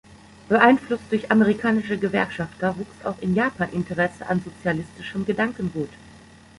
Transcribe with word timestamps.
Beeinflusst 0.49 1.03
durch 1.11 1.29
amerikanische 1.31 1.95
Gewerkschafter 1.99 2.75
wuchs 2.79 3.05
auch 3.05 3.21
in 3.21 3.35
Japan 3.35 3.69
Interesse 3.71 4.25
an 4.25 4.41
sozialistischem 4.41 5.27
Gedankengut. 5.27 5.91